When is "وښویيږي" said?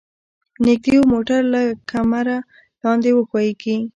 3.13-3.75